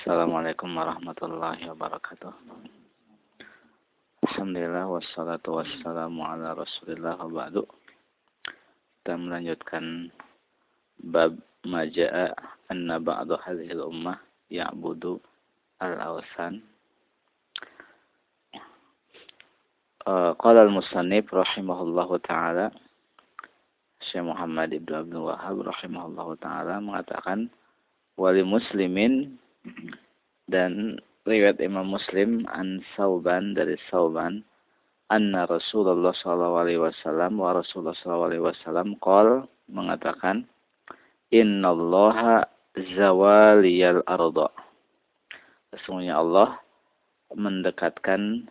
[0.00, 2.32] Assalamualaikum warahmatullahi wabarakatuh.
[4.24, 7.68] Alhamdulillah wassalatu wassalamu ala Rasulillah wa.
[8.96, 10.08] Kita melanjutkan
[11.04, 11.36] bab
[11.68, 12.32] maja'a
[12.72, 14.16] anna ba'du hadhihi ummah
[14.48, 15.20] ya'budu
[15.84, 16.64] al-awsan.
[20.08, 22.72] Uh, qala al-musannif rahimahullahu taala
[24.08, 27.52] Syekh Muhammad Ibnu Abdul Wahab rahimahullahu taala mengatakan
[28.16, 29.36] wali muslimin
[30.50, 34.42] dan riwayat Imam Muslim an Sauban dari Sauban
[35.12, 40.46] anna Rasulullah sallallahu alaihi wasallam wa Rasulullah sallallahu alaihi wasallam qol mengatakan
[41.34, 42.46] innallaha
[42.96, 44.50] zawaliyal arda.
[45.70, 46.58] Sesungguhnya Allah
[47.30, 48.50] mendekatkan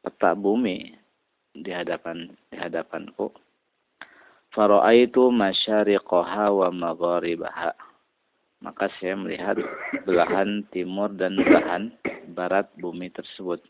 [0.00, 0.96] peta bumi
[1.52, 3.32] di hadapan di hadapanku.
[4.48, 7.87] Faraitu masyariqaha wa magharibaha
[8.58, 9.54] maka saya melihat
[10.02, 11.94] belahan timur dan belahan
[12.34, 13.62] barat bumi tersebut.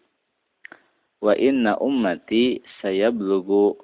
[1.20, 3.77] Wa inna ummati sayablugu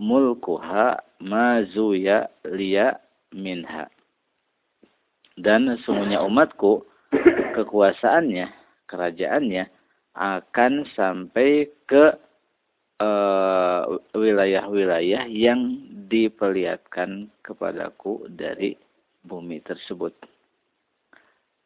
[0.00, 2.96] mulkuha ma zuya liya
[3.36, 3.90] minha.
[5.36, 6.84] Dan sesungguhnya umatku
[7.56, 8.48] kekuasaannya,
[8.88, 9.64] kerajaannya
[10.16, 12.12] akan sampai ke
[13.00, 13.82] eh,
[14.12, 18.76] wilayah-wilayah uh, yang diperlihatkan kepadaku dari
[19.24, 20.14] bumi tersebut.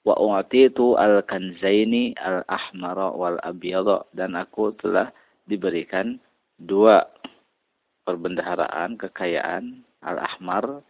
[0.05, 5.08] Wa u'titu al-kanzaini al-ahmara wal abyada dan aku telah
[5.48, 6.20] diberikan
[6.60, 7.08] dua
[8.05, 10.84] perbendaharaan kekayaan al-ahmar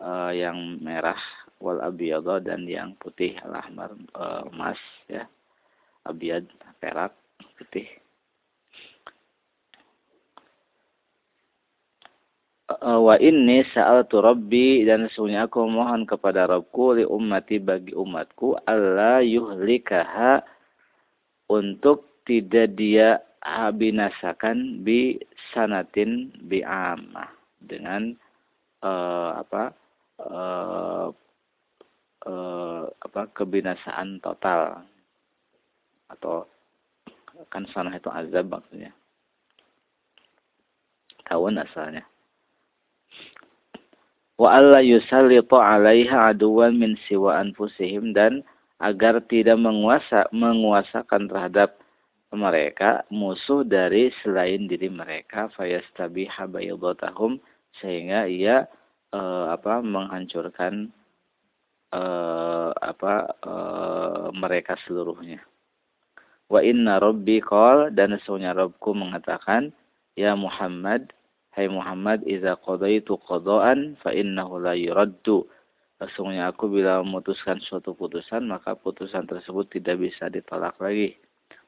[0.00, 1.20] uh, yang merah
[1.60, 4.80] wal abyada dan yang putih al-ahmar uh, emas
[5.12, 5.28] ya.
[6.08, 6.48] Abyad
[6.80, 7.12] perak
[7.60, 7.84] putih
[12.78, 19.18] wa inni sa'altu rabbi dan sesungguhnya aku mohon kepada Rabbku li ummati bagi umatku Allah
[19.26, 20.38] yuhlikaha
[21.50, 23.18] untuk tidak dia
[23.74, 25.18] binasakan bi
[25.50, 28.14] sanatin bi amah dengan
[28.86, 29.74] uh, apa
[30.22, 31.08] uh,
[32.28, 34.86] uh, apa kebinasaan total
[36.14, 36.46] atau
[37.50, 38.94] kan sanah itu azab maksudnya.
[41.26, 42.06] Kawan asalnya
[44.38, 48.46] wa alla yusallitu 'alaiha aduwan min siwa anfusihim dan
[48.78, 51.82] agar tidak menguasa menguasakan terhadap
[52.30, 57.42] mereka musuh dari selain diri mereka fayastabiha baydatahum
[57.82, 58.68] sehingga ia
[59.16, 60.92] uh, apa menghancurkan
[61.92, 65.40] uh, apa uh, mereka seluruhnya.
[66.48, 69.72] Wa inna rabbi qol dan sesungguhnya Rabbku mengatakan
[70.16, 71.12] ya Muhammad
[71.58, 75.42] Hai Muhammad, iza qadaitu qadaan fa innahu la yuraddu.
[75.98, 81.18] Sesungguhnya aku bila memutuskan suatu putusan, maka putusan tersebut tidak bisa ditolak lagi.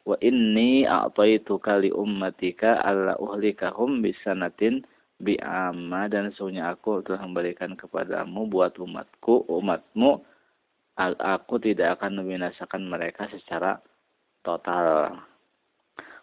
[0.07, 4.87] Wa inni a'taitu kali ummatika alla uhlikahum bisanatin
[5.19, 10.23] bi'amma dan sesungguhnya aku telah memberikan kepadamu buat umatku, umatmu
[11.19, 13.83] aku tidak akan membinasakan mereka secara
[14.47, 15.19] total.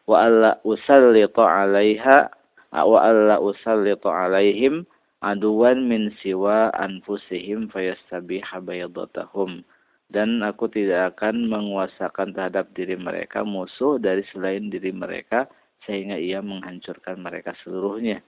[0.07, 2.36] Wa alla usallitu 'alaiha
[2.73, 4.83] wa alla alaihim
[5.23, 9.63] aduwan min siwa anfusihim fayastabiha baydatahum.
[10.07, 15.51] Dan aku tidak akan menguasakan terhadap diri mereka musuh dari selain diri mereka
[15.83, 18.23] sehingga ia menghancurkan mereka seluruhnya.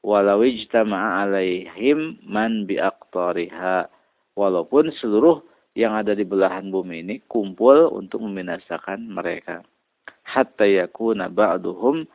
[0.00, 3.92] Walau ijtama'a alaihim man biaqtariha.
[4.32, 5.44] Walaupun seluruh
[5.76, 9.60] yang ada di belahan bumi ini kumpul untuk membinasakan mereka.
[10.24, 12.08] Hatta yakuna ba'duhum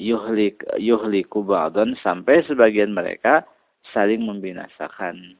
[0.00, 3.44] yuhlik yuhliku ba'dan sampai sebagian mereka
[3.92, 5.36] saling membinasakan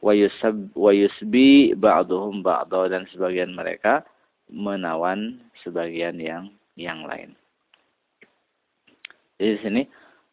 [0.00, 4.08] wa yusab wa yusbi ba'duhum ba'da dan sebagian mereka
[4.48, 6.48] menawan sebagian yang
[6.80, 7.36] yang lain.
[9.36, 9.82] Jadi di sini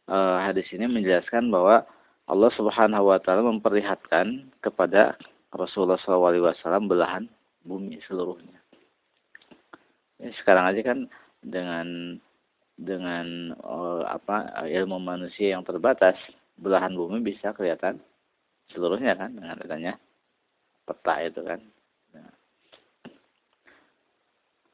[0.07, 1.83] uh, hadis ini menjelaskan bahwa
[2.29, 5.17] Allah Subhanahu wa taala memperlihatkan kepada
[5.49, 7.25] Rasulullah SAW belahan
[7.65, 8.61] bumi seluruhnya.
[10.21, 10.99] Ya, sekarang aja kan
[11.41, 12.19] dengan
[12.79, 16.15] dengan uh, apa ilmu manusia yang terbatas
[16.55, 17.99] belahan bumi bisa kelihatan
[18.71, 19.93] seluruhnya kan dengan adanya
[20.85, 21.59] peta itu kan
[22.13, 22.33] nah.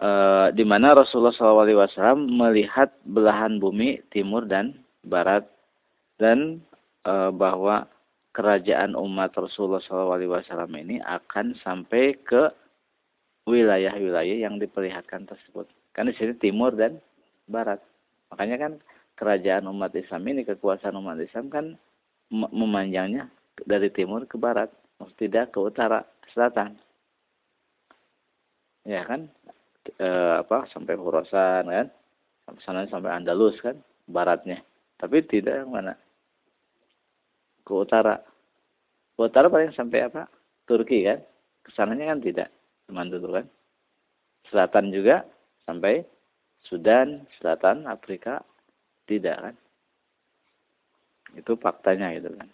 [0.01, 0.09] e,
[0.57, 4.75] di mana Rasulullah SAW melihat belahan bumi timur dan
[5.07, 5.47] barat
[6.19, 6.59] dan
[7.07, 7.87] e, bahwa
[8.35, 12.51] kerajaan umat Rasulullah SAW ini akan sampai ke
[13.47, 15.69] wilayah-wilayah yang diperlihatkan tersebut.
[15.95, 16.99] Kan di sini timur dan
[17.47, 17.79] barat.
[18.33, 18.73] Makanya kan
[19.15, 21.65] kerajaan umat Islam ini, kekuasaan umat Islam kan
[22.31, 23.29] memanjangnya
[23.63, 24.67] dari timur ke barat,
[25.15, 26.75] tidak ke utara, selatan.
[28.85, 29.31] ya kan?
[29.97, 30.07] E,
[30.41, 31.87] apa sampai Khurasan kan?
[32.45, 33.77] Sampai sana sampai Andalus kan?
[34.05, 34.61] Baratnya.
[35.01, 35.93] Tapi tidak yang mana?
[37.65, 38.21] Ke utara.
[39.17, 40.29] Ke utara paling sampai apa?
[40.69, 41.21] Turki kan?
[41.65, 42.49] Ke sananya kan tidak.
[42.85, 43.45] Cuma dulu kan?
[44.53, 45.25] Selatan juga
[45.65, 46.05] sampai
[46.65, 48.41] Sudan selatan Afrika?
[49.05, 49.55] Tidak kan?
[51.37, 52.49] Itu faktanya gitu kan?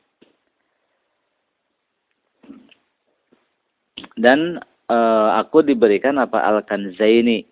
[4.19, 4.59] Dan
[4.91, 4.97] e,
[5.37, 6.43] aku diberikan apa?
[6.43, 7.47] Al-Kanzaini.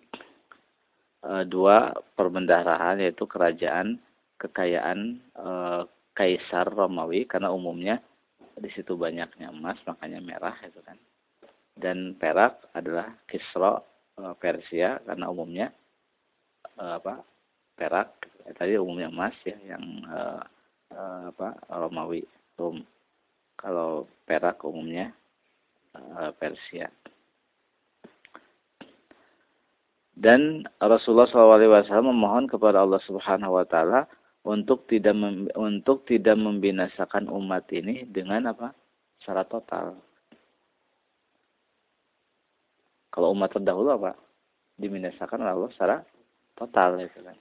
[1.20, 3.96] E, dua perbendaharaan yaitu kerajaan
[4.36, 5.48] kekayaan e,
[6.12, 8.02] kaisar Romawi karena umumnya
[8.60, 11.00] di situ banyaknya emas makanya merah itu kan?
[11.72, 13.80] Dan perak adalah Kisra
[14.20, 15.72] e, Persia karena umumnya
[16.80, 17.20] apa
[17.76, 20.18] perak ya, tadi umumnya emas ya yang e,
[20.92, 21.00] e,
[21.32, 22.24] apa Romawi
[22.56, 22.84] Rom
[23.56, 25.12] kalau perak umumnya
[25.96, 26.88] e, Persia
[30.20, 34.00] dan Rasulullah SAW memohon kepada Allah Subhanahu Wa Taala
[34.44, 38.72] untuk tidak mem, untuk tidak membinasakan umat ini dengan apa?
[39.20, 40.00] secara total.
[43.12, 44.16] Kalau umat terdahulu apa?
[44.80, 45.96] Dibinasakan oleh Allah secara
[46.60, 47.38] total itu kan.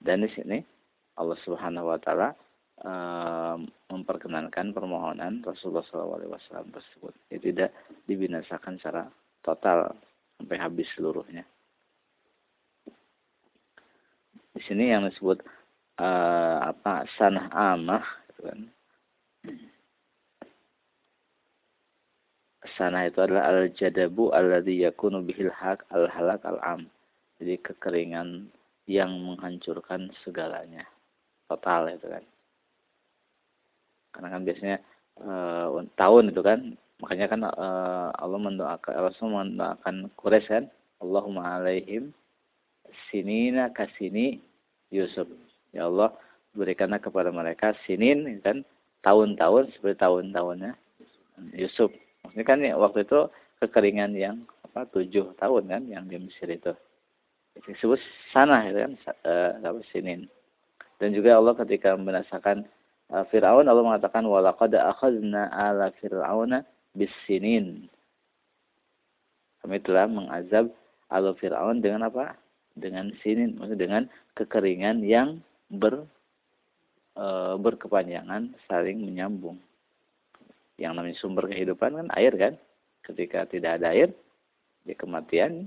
[0.00, 0.58] Dan di sini
[1.20, 2.32] Allah Subhanahu wa taala
[2.80, 2.92] e,
[3.92, 7.12] memperkenankan permohonan Rasulullah SAW tersebut.
[7.28, 7.70] Ya, tidak
[8.08, 9.12] dibinasakan secara
[9.44, 9.92] total
[10.40, 11.44] sampai habis seluruhnya.
[14.54, 15.38] Di sini yang disebut
[16.02, 18.60] uh, apa sanah amah gitu kan.
[22.74, 26.90] Sanah itu adalah al-jadabu alladhi yakunu bihil haq al-halak al-am.
[27.38, 28.50] Jadi kekeringan
[28.90, 30.84] yang menghancurkan segalanya.
[31.46, 32.24] Total itu kan.
[34.12, 34.78] Karena kan biasanya
[35.22, 36.58] uh, tahun itu kan
[36.98, 40.64] makanya kan uh, Allah mendoakan Rasul mendoakan Quraisy kan
[40.98, 42.10] Allahumma alaihim
[43.06, 44.42] sinina kasini
[44.90, 45.30] Yusuf
[45.72, 46.16] Ya Allah,
[46.56, 48.64] berikanlah kepada mereka sinin kan
[49.04, 50.72] tahun-tahun seperti tahun-tahunnya
[51.54, 51.92] Yusuf.
[52.24, 53.28] Maksudnya kan ya, waktu itu
[53.60, 56.72] kekeringan yang apa tujuh tahun kan yang di Mesir itu.
[57.66, 57.98] Disebut
[58.30, 58.92] sana itu kan
[59.26, 60.30] uh, sinin.
[60.98, 62.66] Dan juga Allah ketika membinasakan
[63.10, 66.62] uh, Fir'aun Allah mengatakan walaqad akhadna ala fir'auna
[66.98, 67.86] bisinin.
[69.62, 70.70] Kami telah mengazab
[71.10, 72.36] ala Fir'aun dengan apa?
[72.78, 74.02] Dengan sinin, maksudnya dengan
[74.38, 76.06] kekeringan yang ber
[77.18, 77.26] e,
[77.58, 79.58] berkepanjangan saling menyambung.
[80.78, 82.54] Yang namanya sumber kehidupan kan air kan.
[83.02, 84.14] Ketika tidak ada air,
[84.86, 85.66] ya kematian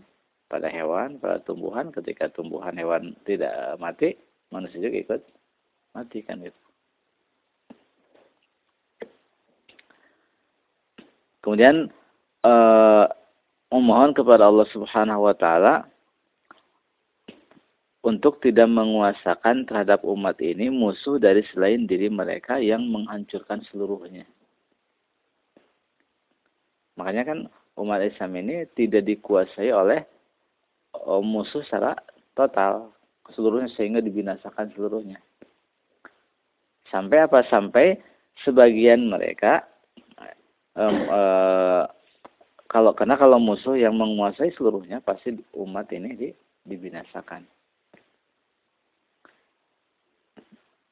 [0.51, 1.95] pada hewan, pada tumbuhan.
[1.95, 4.19] Ketika tumbuhan hewan tidak mati,
[4.51, 5.21] manusia juga ikut
[5.95, 6.62] mati kan gitu.
[11.42, 11.88] Kemudian
[12.44, 13.06] eh,
[13.71, 15.88] memohon kepada Allah Subhanahu wa taala
[18.01, 24.25] untuk tidak menguasakan terhadap umat ini musuh dari selain diri mereka yang menghancurkan seluruhnya.
[26.98, 27.39] Makanya kan
[27.77, 30.06] umat Islam ini tidak dikuasai oleh
[31.21, 31.98] musuh secara
[32.38, 32.94] total
[33.33, 35.18] seluruhnya sehingga dibinasakan seluruhnya.
[36.89, 37.42] Sampai apa?
[37.48, 38.00] Sampai
[38.44, 39.63] sebagian mereka
[40.75, 41.83] um, uh,
[42.68, 46.29] kalau karena kalau musuh yang menguasai seluruhnya pasti umat ini di,
[46.67, 47.43] dibinasakan.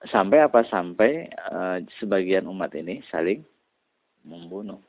[0.08, 3.44] sampai apa sampai uh, sebagian umat ini saling
[4.24, 4.80] membunuh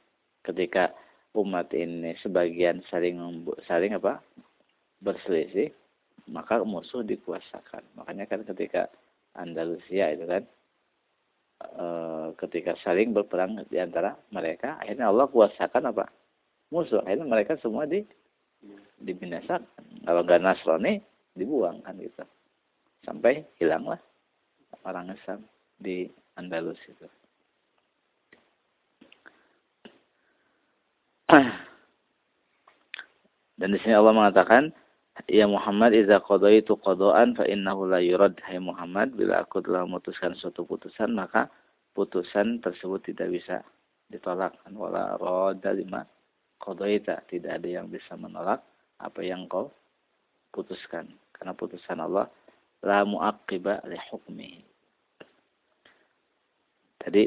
[0.47, 0.95] ketika
[1.35, 3.19] umat ini sebagian saling
[3.67, 4.23] saling apa
[5.00, 5.73] berselisih
[6.30, 7.83] maka musuh dikuasakan.
[7.99, 8.87] Makanya kan ketika
[9.35, 10.42] Andalusia itu kan
[11.64, 11.87] e,
[12.38, 16.07] ketika saling berperang di antara mereka akhirnya Allah kuasakan apa?
[16.71, 17.02] Musuh.
[17.02, 18.07] Akhirnya mereka semua di
[19.00, 19.64] dibinasakan.
[20.07, 21.00] Kalau gak Nasrani
[21.35, 22.23] dibuang kan gitu.
[23.02, 23.99] Sampai hilanglah
[24.85, 25.40] orang Islam
[25.80, 27.09] di Andalus itu.
[33.61, 34.73] Dan di sini Allah mengatakan,
[35.29, 38.39] Ya Muhammad, idza qadaitu qadaan fa innahu la yurad.
[38.41, 41.53] Hai Muhammad, bila aku telah memutuskan suatu putusan, maka
[41.93, 43.61] putusan tersebut tidak bisa
[44.09, 44.57] ditolak.
[44.73, 46.07] Wala radda lima
[46.62, 47.27] qadaita.
[47.29, 48.65] Tidak ada yang bisa menolak
[49.03, 49.69] apa yang kau
[50.55, 51.11] putuskan.
[51.37, 52.31] Karena putusan Allah
[52.87, 54.61] la mu'aqqiba li hukmihi.
[57.00, 57.25] Tadi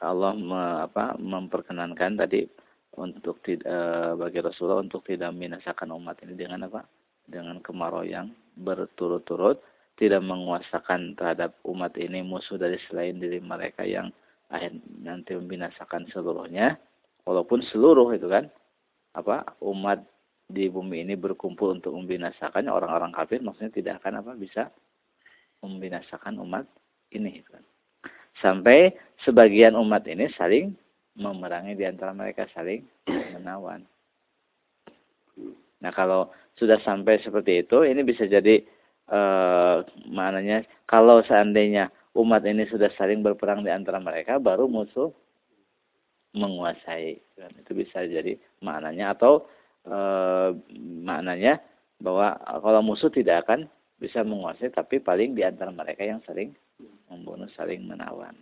[0.00, 2.40] Allah me, apa, memperkenankan tadi
[2.96, 3.76] untuk e,
[4.16, 6.99] bagi Rasulullah untuk tidak membinasakan umat ini dengan apa?
[7.30, 9.62] Dengan kemarau yang berturut-turut,
[9.94, 14.10] tidak menguasakan terhadap umat ini musuh dari selain diri mereka yang
[14.50, 16.74] akhir nanti membinasakan seluruhnya,
[17.22, 18.50] walaupun seluruh itu kan
[19.14, 20.02] apa umat
[20.50, 24.62] di bumi ini berkumpul untuk membinasakan orang-orang kafir maksudnya tidak akan apa bisa
[25.62, 26.66] membinasakan umat
[27.14, 27.64] ini gitu kan.
[28.42, 30.74] Sampai sebagian umat ini saling
[31.14, 33.84] memerangi di antara mereka saling menawan.
[35.80, 38.60] Nah, kalau sudah sampai seperti itu ini bisa jadi
[39.10, 39.76] eh
[40.12, 45.10] maknanya kalau seandainya umat ini sudah saling berperang di antara mereka baru musuh
[46.36, 47.18] menguasai.
[47.34, 49.50] Kan itu bisa jadi maknanya atau
[49.82, 49.98] e,
[51.02, 51.58] maknanya
[51.98, 53.66] bahwa kalau musuh tidak akan
[53.98, 56.54] bisa menguasai tapi paling di antara mereka yang saling
[57.10, 58.32] membunuh saling menawan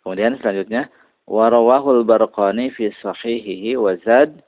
[0.00, 0.88] Kemudian selanjutnya
[1.28, 4.40] warawahul barqani fi sahihihi wazad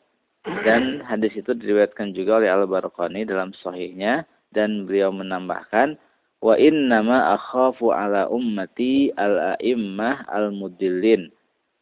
[0.65, 5.99] dan hadis itu diriwayatkan juga oleh Al-Barqani dalam sahihnya dan beliau menambahkan
[6.39, 11.35] wa innama akhafu ala ummati al-a'immah al-mudillin.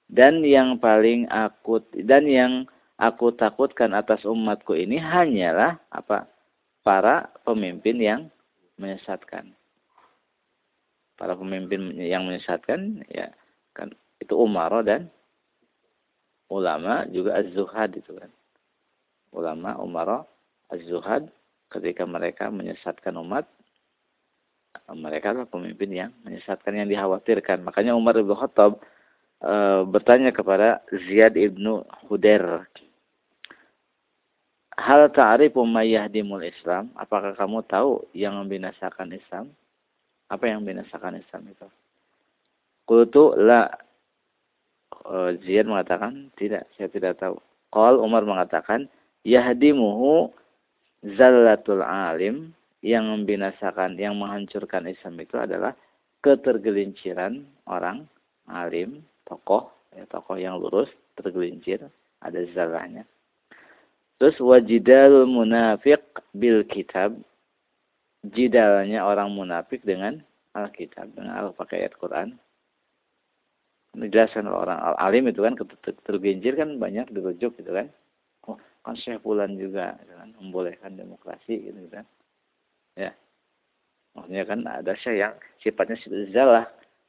[0.08, 2.64] Dan yang paling akut dan yang
[2.96, 6.24] aku takutkan atas umatku ini hanyalah apa?
[6.84, 8.20] Para pemimpin yang
[8.76, 9.52] menyesatkan
[11.14, 13.30] para pemimpin yang menyesatkan ya
[13.74, 15.10] kan itu umaro dan
[16.50, 18.30] ulama juga az-zuhad itu kan
[19.34, 20.26] ulama umara
[20.70, 21.30] az-zuhad
[21.70, 23.46] ketika mereka menyesatkan umat
[24.94, 28.82] mereka adalah pemimpin yang menyesatkan yang dikhawatirkan makanya Umar bin Khattab
[29.40, 29.54] e,
[29.86, 32.66] bertanya kepada Ziyad ibnu Hudair
[34.74, 35.62] Hal ta'rifu
[36.10, 36.90] dimul Islam?
[36.98, 39.54] Apakah kamu tahu yang membinasakan Islam?
[40.32, 41.66] Apa yang membinasakan Islam itu?
[42.84, 43.68] Kultu la
[45.44, 47.36] Ziyad mengatakan, tidak, saya tidak tahu.
[47.68, 48.88] Qal Umar mengatakan,
[49.26, 50.32] yahdimuhu
[51.16, 55.76] zallatul alim yang membinasakan, yang menghancurkan Islam itu adalah
[56.24, 58.08] ketergelinciran orang
[58.48, 60.88] alim, tokoh, ya, tokoh yang lurus,
[61.20, 61.84] tergelincir,
[62.24, 63.04] ada zalahnya.
[64.16, 66.00] Terus wajidal munafik
[66.32, 67.12] bil kitab,
[68.32, 72.28] jidalnya orang munafik dengan Alkitab, dengan al pakai ayat Quran.
[73.94, 75.54] Menjelaskan orang alim itu kan
[76.06, 77.90] tergelincir kan banyak dirujuk gitu kan.
[78.84, 82.06] Kan Syekh Fulan juga gitu kan membolehkan demokrasi gitu kan.
[82.98, 83.14] Ya.
[84.14, 85.96] Maksudnya kan ada Syekh yang sifatnya
[86.34, 86.66] zalah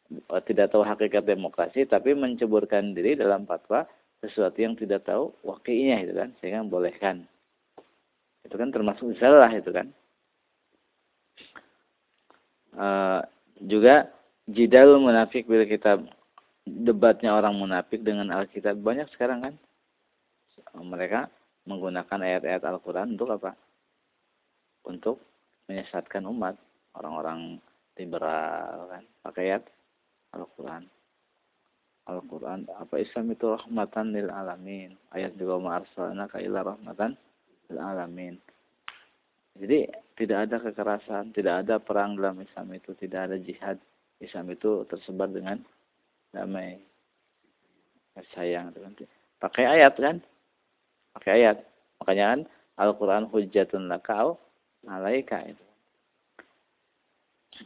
[0.09, 3.85] eh, tidak tahu hakikat demokrasi tapi menceburkan diri dalam fatwa
[4.21, 6.29] sesuatu yang tidak tahu wakilnya itu kan.
[6.37, 7.25] Sehingga membolehkan.
[8.45, 9.89] Itu kan termasuk zalah itu kan
[12.75, 12.87] e,
[13.63, 14.09] juga
[14.45, 16.01] jidal munafik bila kita
[16.65, 18.81] debatnya orang munafik dengan Alkitab.
[18.81, 19.55] Banyak sekarang kan?
[20.75, 21.29] Mereka
[21.69, 23.53] menggunakan ayat-ayat Al-Quran untuk apa?
[24.85, 25.21] Untuk
[25.69, 26.57] menyesatkan umat.
[26.95, 27.59] Orang-orang
[27.95, 29.03] liberal kan?
[29.21, 29.63] Pakai ayat
[30.33, 30.83] Al-Quran.
[32.05, 33.49] Al-Quran apa Islam itu?
[33.49, 34.93] Rahmatan lil alamin.
[35.09, 37.17] Ayat juga ma'arsalna kaila rahmatan
[37.69, 38.35] lil alamin.
[39.57, 43.77] Jadi tidak ada kekerasan tidak ada perang dalam Islam itu tidak ada jihad
[44.23, 45.59] Islam itu tersebar dengan
[46.31, 46.79] damai
[48.31, 48.71] sayang
[49.39, 50.23] pakai ayat kan
[51.15, 51.57] pakai ayat.
[52.03, 52.39] Makanya kan
[52.75, 54.35] Al-Quran hujjatun lakau
[54.83, 55.65] alaika itu.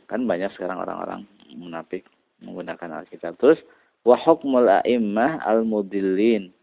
[0.06, 1.26] Kan banyak sekarang orang-orang
[1.58, 2.06] munafik
[2.46, 3.42] menggunakan Alkitab.
[3.42, 3.58] Terus
[4.06, 6.54] wa hukmul a'immah al-mudillin.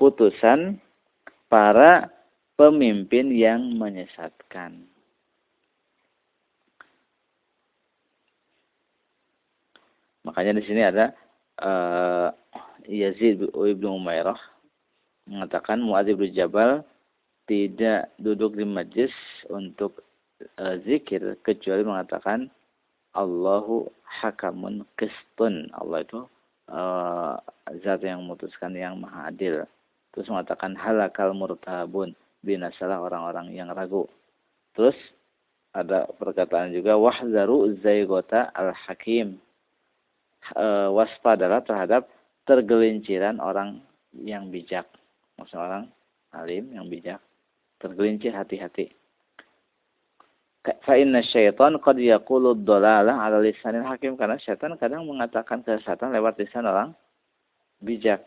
[0.00, 0.80] Putusan
[1.52, 2.08] para
[2.56, 4.88] pemimpin yang menyesatkan.
[10.24, 11.16] Makanya di sini ada
[11.62, 12.28] uh,
[12.84, 14.36] Yazid bin Umairah
[15.28, 16.84] mengatakan Muadz bin Jabal
[17.48, 19.14] tidak duduk di majlis
[19.50, 20.04] untuk
[20.60, 22.50] uh, zikir kecuali mengatakan
[23.16, 25.66] Allahu hakamun kistun.
[25.74, 26.20] Allah itu
[26.70, 27.34] uh,
[27.82, 29.66] zat yang memutuskan yang maha adil.
[30.14, 32.14] Terus mengatakan halakal murtabun.
[32.40, 34.08] Binasalah orang-orang yang ragu.
[34.72, 34.96] Terus
[35.76, 39.36] ada perkataan juga wahzaru zaygota al-hakim.
[40.56, 42.08] Uh, waspadalah terhadap
[42.48, 43.84] tergelinciran orang
[44.16, 44.88] yang bijak.
[45.46, 45.86] Seorang
[46.34, 47.20] alim yang bijak.
[47.78, 48.90] Tergelincir hati-hati.
[50.60, 54.16] Fa inna syaitan qad yaqulu dhalalah ala lisanil hakim.
[54.16, 56.96] Karena syaitan kadang mengatakan kesesatan lewat lisan orang
[57.80, 58.24] bijak.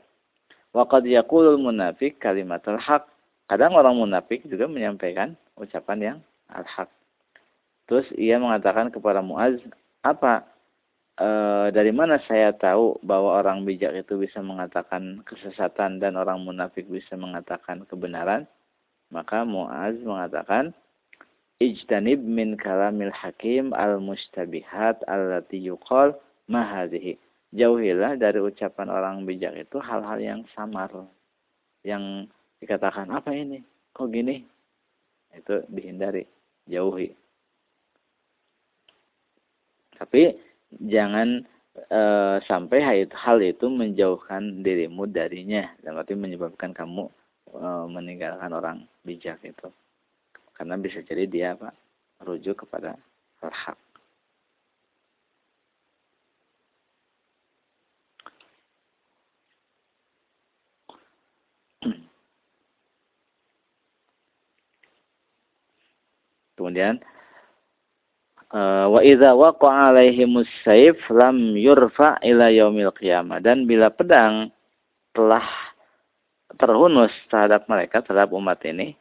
[0.74, 3.10] Wa qad yaqulul munafik kalimatul haq.
[3.50, 6.18] Kadang orang munafik juga menyampaikan ucapan yang
[6.50, 6.90] al-haq.
[7.86, 9.60] Terus ia mengatakan kepada Muaz
[10.02, 10.48] apa
[11.18, 11.30] e,
[11.74, 17.14] dari mana saya tahu bahwa orang bijak itu bisa mengatakan kesesatan dan orang munafik bisa
[17.18, 18.50] mengatakan kebenaran?
[19.14, 20.74] Maka Muaz mengatakan,
[21.62, 26.18] ijtanib min kalamil hakim al-mustabihat allati yuqal
[26.50, 27.22] mahadhihi.
[27.54, 30.90] Jauhilah dari ucapan orang bijak itu hal-hal yang samar.
[31.86, 33.62] Yang dikatakan, apa ini?
[33.94, 34.42] Kok gini?
[35.30, 36.26] Itu dihindari,
[36.66, 37.14] jauhi.
[39.94, 40.34] Tapi
[40.82, 42.02] jangan e,
[42.48, 42.80] sampai
[43.12, 45.70] hal itu menjauhkan dirimu darinya.
[45.82, 47.10] Dan berarti menyebabkan kamu
[47.54, 49.72] e, meninggalkan orang bijak itu.
[50.54, 51.74] Karena bisa jadi dia apa?
[52.24, 52.96] Rujuk kepada
[53.44, 53.78] al-haq.
[66.56, 67.04] Kemudian
[68.54, 74.54] wa idza waqa'a alaihimus sayf lam yurfa ila yaumil qiyamah dan bila pedang
[75.18, 75.46] telah
[76.62, 78.94] terhunus terhadap mereka terhadap umat ini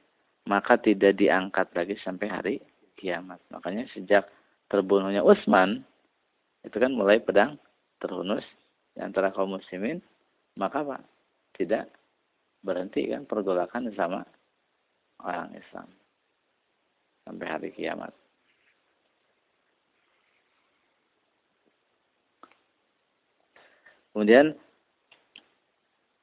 [0.49, 2.57] maka tidak diangkat lagi sampai hari
[2.99, 3.39] kiamat.
[3.51, 4.27] Makanya sejak
[4.67, 5.83] terbunuhnya Utsman
[6.63, 7.59] itu kan mulai pedang
[7.99, 8.47] terhunus
[8.95, 9.99] di antara kaum muslimin,
[10.55, 11.03] maka Pak
[11.59, 11.91] tidak
[12.63, 14.23] berhenti kan pergolakan sama
[15.23, 15.89] orang Islam
[17.27, 18.15] sampai hari kiamat.
[24.13, 24.53] Kemudian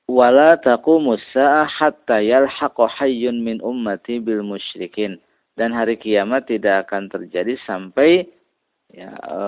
[0.10, 5.22] wala taqumus sa'ah hatta yalhaqu hayyun min ummati bil musyrikin
[5.54, 8.26] dan hari kiamat tidak akan terjadi sampai
[8.90, 9.42] ya e,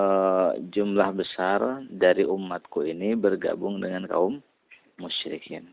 [0.70, 4.38] jumlah besar dari umatku ini bergabung dengan kaum
[5.02, 5.66] musyrikin.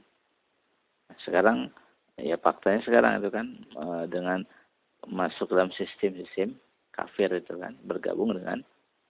[1.25, 1.69] Sekarang
[2.17, 3.47] ya faktanya sekarang itu kan
[3.77, 4.41] e, dengan
[5.05, 6.57] masuk dalam sistem-sistem
[6.97, 8.65] kafir itu kan bergabung dengan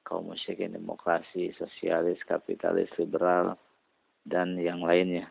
[0.09, 3.61] kaum musyrikin demokrasi, sosialis, kapitalis, liberal
[4.25, 5.29] dan yang lainnya.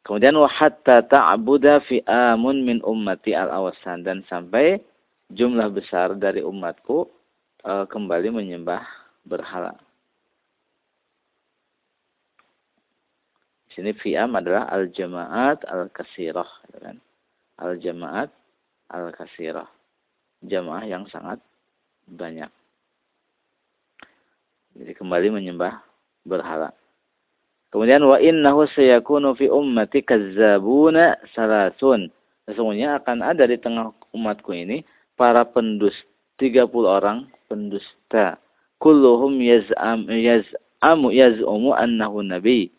[0.00, 4.80] Kemudian wa hatta ta'buda fi amun min ummati al-awasan dan sampai
[5.28, 7.04] jumlah besar dari umatku
[7.60, 8.80] e, kembali menyembah
[9.28, 9.76] berhala.
[13.68, 16.48] Di sini fi'am adalah al-jama'at al-kasirah.
[16.66, 16.96] Gitu kan?
[17.60, 18.32] Al-jama'at
[18.90, 19.68] al-kasirah.
[20.40, 21.36] Jamaah yang sangat
[22.10, 22.50] banyak.
[24.74, 25.82] Jadi kembali menyembah
[26.26, 26.74] berhala.
[27.70, 32.10] Kemudian wa innahu sayakunu fi ummati kazzabuna salasun.
[32.50, 34.82] Sesungguhnya akan ada di tengah umatku ini
[35.14, 38.40] para pendusta 30 orang pendusta.
[38.80, 42.72] Kulluhum yaz'am yaz'amu yaz'umu annahu nabi.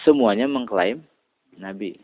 [0.00, 1.04] Semuanya mengklaim
[1.60, 2.00] nabi.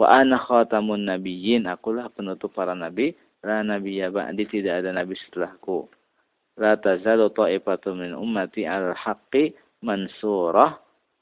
[0.00, 3.12] Wa ana khatamun nabiyyin, akulah penutup para nabi.
[3.40, 5.88] La nabiyya ba'di tidak ada nabi setelahku.
[6.60, 10.76] La tazalu ta'ifatu min ummati al-haqqi mansurah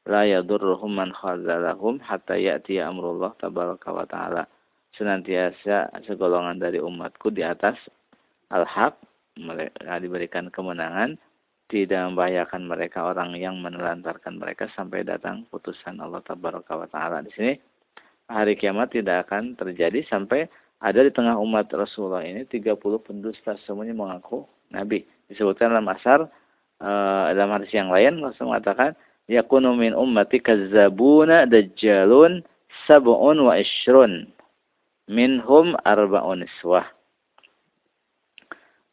[0.09, 4.43] la yadurruhum man khazalahum hatta ya'ti amrullah tabaraka wa ta'ala.
[4.99, 7.79] Senantiasa segolongan dari umatku di atas
[8.51, 8.99] al-haq
[10.03, 11.15] diberikan kemenangan
[11.69, 17.21] tidak membahayakan mereka orang yang menelantarkan mereka sampai datang putusan Allah tabaraka wa taala.
[17.21, 17.53] Di sini
[18.27, 23.99] hari kiamat tidak akan terjadi sampai ada di tengah umat Rasulullah ini 30 pendusta semuanya
[23.99, 25.03] mengaku nabi.
[25.27, 26.31] Disebutkan dalam asar
[26.81, 28.95] uh, dalam hadis yang lain Rasul mengatakan
[29.27, 32.47] yakunu min ummati kazzabuna dajjalun
[32.87, 34.31] sab'un wa ishrun
[35.11, 36.87] minhum arba'un iswah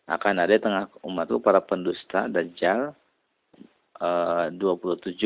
[0.06, 2.94] akan ada di tengah umatku para pendusta dajjal
[3.98, 5.18] eh, uh, 27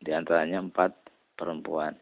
[0.00, 0.96] di antaranya empat
[1.36, 1.92] perempuan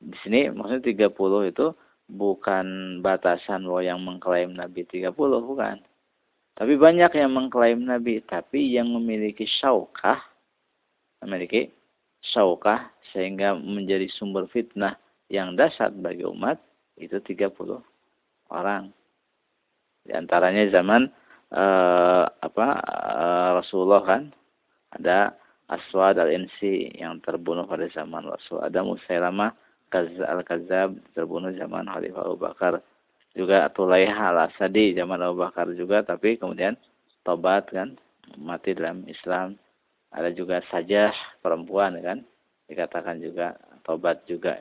[0.00, 1.66] di sini maksudnya 30 itu
[2.08, 5.76] bukan batasan bahwa yang mengklaim Nabi 30 bukan
[6.58, 10.18] tapi banyak yang mengklaim Nabi tapi yang memiliki syaukah
[11.22, 11.70] memiliki
[12.22, 16.56] syaukah sehingga menjadi sumber fitnah yang dasar bagi umat
[16.98, 17.54] itu 30
[18.50, 18.90] orang.
[20.02, 21.06] Di antaranya zaman
[21.52, 24.22] eh, apa eh, Rasulullah kan
[24.96, 25.36] ada
[25.68, 28.64] Aswad al-Insi yang terbunuh pada zaman Rasul.
[28.64, 29.52] Ada Musailamah
[29.94, 32.74] al-Kazab terbunuh zaman Khalifah Abu Bakar.
[33.36, 36.74] Juga Tulaiha al-Asadi zaman Abu Bakar juga tapi kemudian
[37.22, 37.96] tobat kan
[38.36, 39.56] mati dalam Islam.
[40.12, 41.12] Ada juga saja
[41.44, 42.24] perempuan kan
[42.68, 44.60] dikatakan juga tobat juga.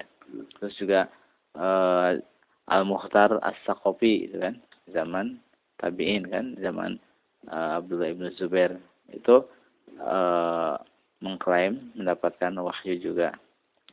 [0.60, 1.08] Terus juga
[1.56, 2.24] uh, eh,
[2.68, 4.60] al muhtar as sakopi itu kan
[4.92, 5.40] zaman
[5.80, 7.00] tabiin kan zaman
[7.48, 8.76] uh, Abdullah ibnu Zubair.
[9.08, 9.48] Itu
[10.04, 10.76] uh,
[11.24, 13.34] mengklaim mendapatkan wahyu juga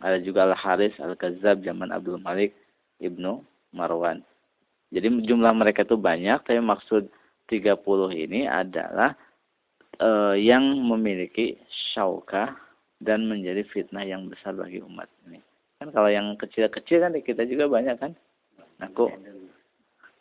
[0.04, 2.52] ada juga al Haris al Kazab zaman Abdul Malik
[3.00, 3.40] ibnu
[3.72, 4.20] Marwan
[4.92, 7.08] jadi jumlah mereka itu banyak tapi maksud
[7.48, 7.76] 30
[8.14, 9.16] ini adalah
[10.00, 11.58] uh, yang memiliki
[11.92, 12.56] syaukah
[13.02, 15.42] dan menjadi fitnah yang besar bagi umat ini.
[15.82, 18.12] Kan kalau yang kecil-kecil kan kita juga banyak kan.
[18.80, 19.10] Aku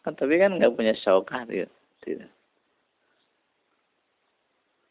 [0.03, 1.63] Kan tapi kan nggak punya syaukah dia.
[2.03, 2.27] Tidak.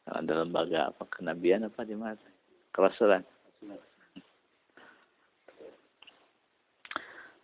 [0.09, 2.17] Ada lembaga apa kenabian apa di mana?
[2.73, 3.21] Kerasulan.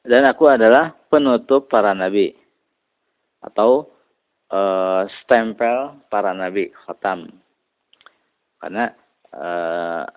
[0.09, 2.33] Dan aku adalah penutup para nabi
[3.45, 3.93] atau
[4.49, 7.29] uh, stempel para nabi khatam.
[8.57, 8.89] Karena
[9.37, 10.09] uh,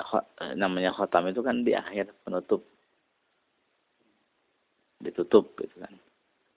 [0.55, 2.63] namanya khatam itu kan di akhir penutup
[5.03, 5.91] ditutup gitu kan.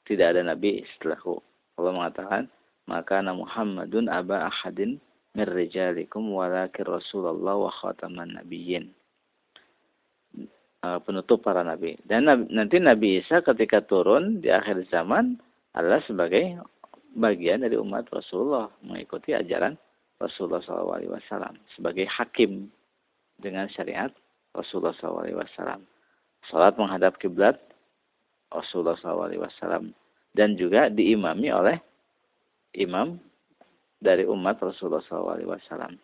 [0.07, 1.43] Tidak ada nabi setelahku.
[1.75, 2.43] Allah mengatakan,
[2.87, 5.03] maka Muhammadun aba ahadin
[5.35, 8.95] min rijalikum walakin Rasulullah wa khataman nabiyyin.
[10.85, 11.97] Uh, penutup para nabi.
[12.05, 15.41] Dan nanti Nabi Isa ketika turun di akhir zaman
[15.73, 16.61] adalah sebagai
[17.17, 19.81] bagian dari umat Rasulullah mengikuti ajaran
[20.21, 22.69] Rasulullah SAW sebagai hakim
[23.41, 24.13] dengan syariat
[24.53, 25.81] Rasulullah SAW.
[26.53, 27.57] Salat menghadap kiblat
[28.53, 29.89] Rasulullah SAW
[30.37, 31.81] dan juga diimami oleh
[32.77, 33.17] imam
[34.05, 35.97] dari umat Rasulullah SAW.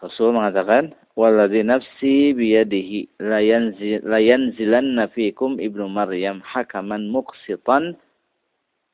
[0.00, 8.00] Rasul mengatakan, "Walladzi nafsi biyadihi la yanzilanna fikum ibnu Maryam hakaman muqsitan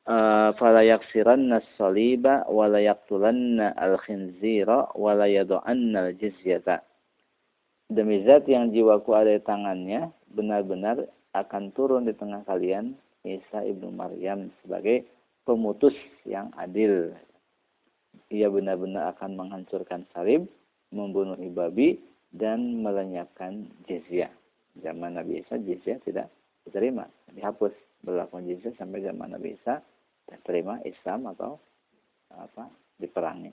[0.03, 6.83] uh, fala yaksiranna as-saliba wa la yaqtulanna al-khinzira wa la yad'anna al-jizyata."
[7.87, 13.95] Demi zat yang jiwaku ada di tangannya, benar-benar akan turun di tengah kalian Isa ibnu
[13.95, 15.07] Maryam sebagai
[15.47, 15.95] pemutus
[16.27, 17.15] yang adil.
[18.27, 20.51] Ia benar-benar akan menghancurkan salib,
[20.91, 21.99] membunuh babi,
[22.31, 24.31] dan melenyapkan jizyah.
[24.83, 26.27] Zaman Nabi Isa jizyah tidak
[26.67, 27.73] diterima, dihapus
[28.05, 29.81] berlaku jizyah sampai zaman Nabi Isa
[30.27, 31.57] diterima Islam atau
[32.29, 32.69] apa
[32.99, 33.51] diperangi.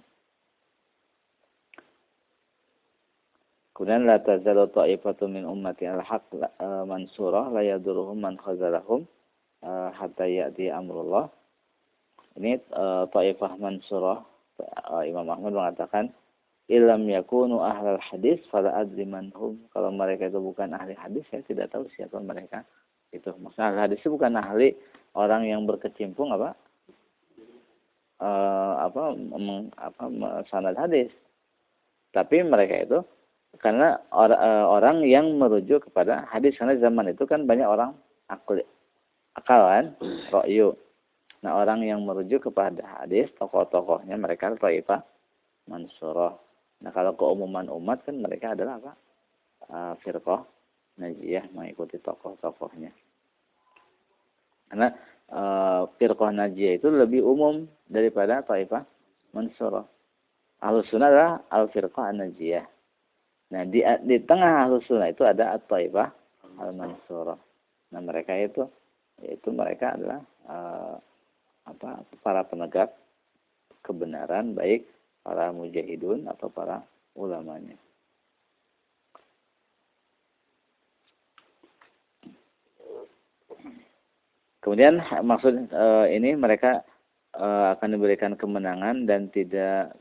[3.74, 9.02] Kemudian la tazalu ta'ifatu min ummati al-haq uh, mansurah la yaduruhum man khazalahum
[9.66, 11.26] uh, hatta ya'ti amrullah.
[12.38, 14.22] Ini uh, ta'ifah mansurah
[15.02, 16.14] Imam Ahmad mengatakan
[16.68, 19.60] ilam yakunu ahlal hadis fala adri manhum.
[19.72, 22.64] Kalau mereka itu bukan ahli hadis saya tidak tahu siapa mereka.
[23.12, 24.68] Itu maksudnya ahli hadis itu bukan ahli
[25.12, 26.56] orang yang berkecimpung apa?
[28.22, 30.04] Uh, apa, meng, apa
[30.48, 31.12] sanad hadis.
[32.14, 32.98] Tapi mereka itu
[33.58, 37.94] karena or, uh, orang yang merujuk kepada hadis karena zaman itu kan banyak orang
[38.26, 38.58] akal
[39.38, 39.86] akal kan
[40.32, 40.74] ro'yu
[41.44, 45.04] nah orang yang merujuk kepada hadis tokoh-tokohnya mereka taifah
[45.68, 46.34] mansurah
[46.82, 48.92] nah kalau keumuman umat kan mereka adalah apa?
[49.64, 50.44] Uh, firqah
[51.00, 52.92] najiyah mengikuti tokoh-tokohnya.
[54.68, 54.88] Karena
[55.30, 58.84] uh, najiyah itu lebih umum daripada taifah
[59.34, 59.86] mansurah.
[60.64, 62.66] Al sunnah adalah al firqah najiyah.
[63.52, 66.08] Nah, di, di tengah ahlus sunnah itu ada at-taibah
[66.58, 67.38] al-mansurah.
[67.94, 68.66] Nah, mereka itu
[69.22, 70.96] itu mereka adalah uh,
[71.70, 72.90] apa para penegak
[73.86, 74.82] kebenaran baik
[75.24, 76.84] para mujahidun atau para
[77.16, 77.74] ulamanya.
[84.60, 86.80] Kemudian maksud uh, ini mereka
[87.36, 89.92] uh, akan diberikan kemenangan dan tidak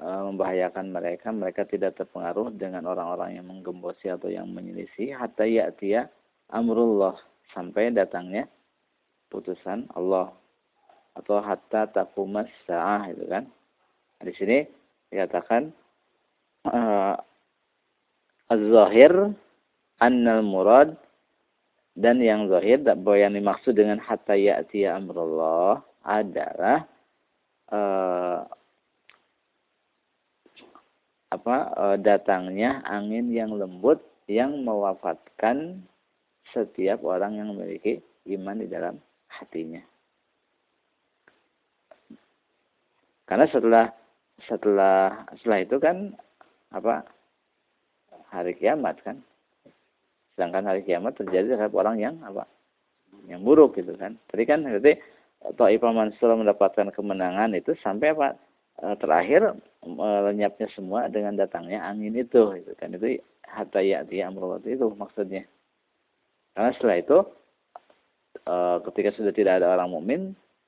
[0.00, 6.08] Eh, membahayakan mereka, mereka tidak terpengaruh dengan orang-orang yang menggembosi atau yang menyelisih hatta ya'tiya
[6.48, 7.20] amrullah
[7.52, 8.48] sampai datangnya
[9.28, 10.32] putusan Allah
[11.12, 13.44] atau hatta taqumas sa'ah itu kan.
[14.20, 14.58] Di sini
[15.08, 15.72] dikatakan
[16.68, 17.16] uh,
[18.52, 19.32] az-zahir
[20.00, 20.96] annal murad
[21.96, 26.88] dan yang zahir bahwa yang dimaksud dengan hatta ya'tiya amrullah adalah
[27.72, 28.44] uh,
[31.30, 35.78] apa e, datangnya angin yang lembut yang mewafatkan
[36.50, 38.02] setiap orang yang memiliki
[38.34, 38.98] iman di dalam
[39.30, 39.78] hatinya.
[43.30, 43.86] Karena setelah
[44.48, 46.14] setelah setelah itu kan
[46.72, 47.04] apa
[48.30, 49.20] hari kiamat kan.
[50.36, 52.46] Sedangkan hari kiamat terjadi terhadap orang yang apa?
[53.26, 54.16] Yang buruk gitu kan.
[54.30, 54.96] Tadi kan berarti
[55.40, 58.36] Ta'ifah Mansur mendapatkan kemenangan itu sampai apa?
[58.80, 64.88] Eh, terakhir melenyapnya semua dengan datangnya angin itu gitu kan itu hatta ya'ti amrullah itu
[64.96, 65.44] maksudnya
[66.56, 67.18] karena setelah itu
[68.88, 70.20] ketika sudah tidak ada orang mukmin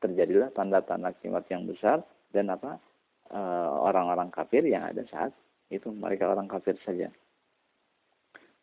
[0.05, 2.05] terjadilah tanda-tanda kiamat yang besar
[2.37, 2.81] dan apa eh,
[3.83, 5.33] orang-orang kafir yang ada saat
[5.73, 7.09] itu mereka orang kafir saja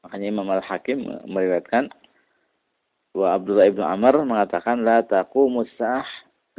[0.06, 1.90] makanya Imam Al-Hakim meriwayatkan
[3.18, 6.08] wa Abdullah ibnu Amr mengatakan la taqumus sa'ah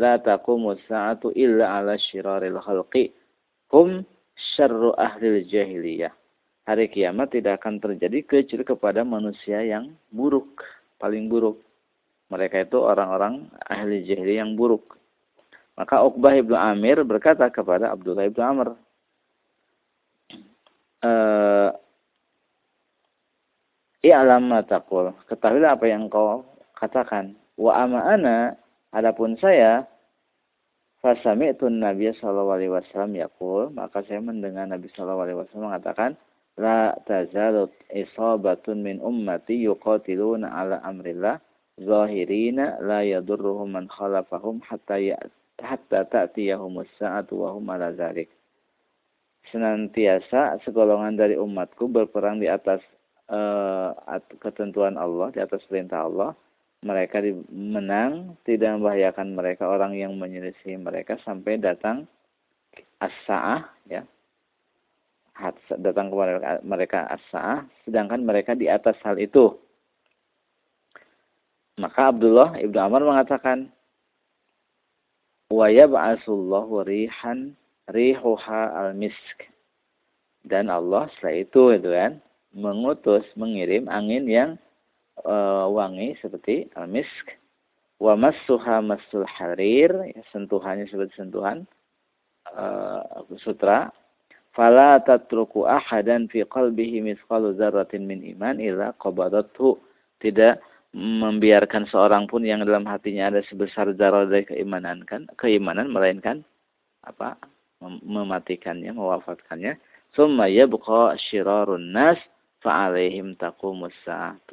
[0.01, 3.13] la taqumu sa'atu illa ala syiraril khalqi
[3.69, 4.03] hum
[4.57, 6.13] syarru ahli jahiliyah.
[6.65, 10.63] Hari kiamat tidak akan terjadi kecuali kepada manusia yang buruk,
[10.97, 11.61] paling buruk.
[12.31, 15.00] Mereka itu orang-orang ahli jahili yang buruk.
[15.81, 18.77] Maka Uqbah ibnu Amir berkata kepada Abdullah ibnu Amr,
[21.01, 21.73] eh,
[24.05, 25.17] I'lam ma taqul.
[25.25, 26.45] Ketahuilah apa yang kau
[26.77, 27.33] katakan.
[27.57, 28.61] Wa ama ana
[28.93, 29.89] adapun saya
[31.01, 36.11] fasami'tu Nabi sallallahu alaihi wasallam yaqul, maka saya mendengar Nabi sallallahu alaihi wasallam mengatakan
[36.61, 41.41] la tazalu isabatun min ummati yuqatiluna ala amrillah
[41.81, 45.17] zahirina la yadurruhum man khalafahum hatta ya
[45.61, 47.69] hatta ta'tiyahumus sa'atu wa hum.
[49.51, 52.85] Senantiasa segolongan dari umatku berperang di atas
[53.33, 53.97] uh,
[54.39, 56.37] ketentuan Allah, di atas perintah Allah,
[56.81, 57.21] mereka
[57.53, 62.09] menang, tidak membahayakan mereka orang yang menyelisih mereka sampai datang
[63.01, 64.05] as-sa'ah ya.
[65.81, 69.57] Datang kepada mereka as-sa'ah sedangkan mereka di atas hal itu.
[71.81, 73.73] Maka Abdullah Ibnu Amr mengatakan
[75.51, 77.59] wa yab'asullahu rihan
[77.91, 79.51] rihuha al-misk.
[80.47, 82.13] Dan Allah setelah itu itu kan
[82.55, 84.51] mengutus mengirim angin yang
[85.27, 87.35] uh, wangi seperti al-misk.
[88.01, 91.69] Wa massuha massul harir ya, sentuhannya seperti sentuhan
[92.57, 93.93] uh, sutra.
[94.57, 99.77] Fala tatruku ahadan fi qalbihi mithqalu dzarratin min iman illa qabadathu.
[100.25, 100.59] Tidak
[100.97, 106.43] membiarkan seorang pun yang dalam hatinya ada sebesar zarah dari keimanan kan keimanan melainkan
[107.07, 107.39] apa
[107.81, 109.79] mematikannya mewafatkannya
[110.13, 112.19] summa yabqa syirarun nas
[112.61, 113.97] fa'alaihim taqumus.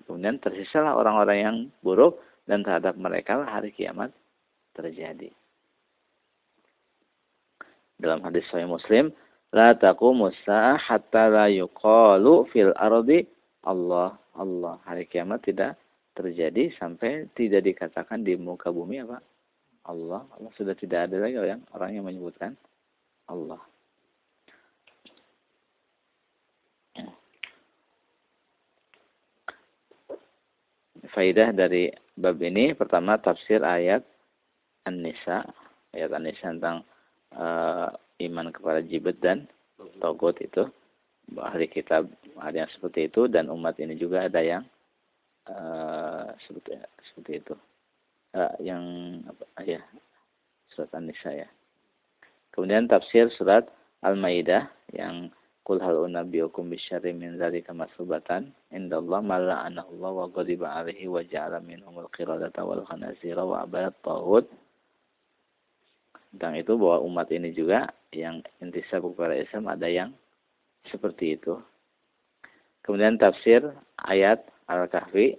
[0.08, 4.16] Kemudian tersisalah orang-orang yang buruk dan terhadap mereka hari kiamat
[4.72, 5.32] terjadi.
[7.98, 9.12] Dalam hadis Sahih Muslim,
[9.52, 13.28] la taqumus hatta la yuqalu fil ardi
[13.66, 14.80] Allah Allah.
[14.88, 15.76] Hari kiamat tidak
[16.18, 19.22] terjadi sampai tidak dikatakan di muka bumi apa?
[19.86, 20.26] Allah.
[20.34, 22.58] Allah sudah tidak ada lagi orang orang yang menyebutkan
[23.30, 23.62] Allah.
[31.18, 34.06] faidah dari bab ini pertama tafsir ayat
[34.86, 35.50] An-Nisa
[35.98, 36.86] ayat An-Nisa tentang
[37.34, 37.90] uh,
[38.22, 39.50] iman kepada jibet dan
[39.98, 40.70] togot itu
[41.42, 42.06] ahli kitab
[42.38, 44.64] ada yang seperti itu dan umat ini juga ada yang
[45.50, 46.07] uh,
[46.46, 46.78] seperti
[47.12, 47.56] seperti itu
[48.38, 48.84] uh, yang
[49.26, 49.82] apa ya
[50.74, 51.50] surat An-Nisa ya
[52.54, 53.66] kemudian tafsir surat
[54.06, 55.34] Al-Maidah yang
[55.68, 59.84] Qul hal unabiyukum bisyarri min dzalika masubatan indallah mala Allah
[60.16, 64.48] wa ghadiba alaihi wa ja'ala minhumul qiradata wal khanazira wa abadat tawud.
[66.32, 70.16] Tentang itu bahwa umat ini juga yang intisab kepada Islam ada yang
[70.88, 71.60] seperti itu.
[72.88, 73.60] Kemudian tafsir
[74.08, 75.36] ayat Al-Kahfi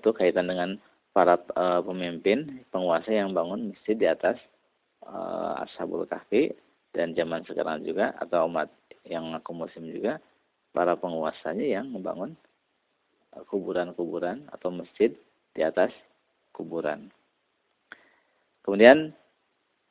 [0.00, 0.80] itu kaitan dengan
[1.12, 4.40] para uh, pemimpin penguasa yang bangun masjid di atas
[5.04, 6.56] uh, Ashabul Kahfi
[6.96, 8.72] dan zaman sekarang juga atau umat
[9.04, 10.18] yang ngaku muslim juga
[10.70, 12.34] para penguasanya yang membangun
[13.34, 15.10] eh, kuburan-kuburan atau masjid
[15.54, 15.90] di atas
[16.54, 17.10] kuburan.
[18.62, 19.10] Kemudian